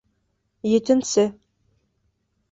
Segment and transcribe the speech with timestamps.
[0.69, 1.25] Етенсе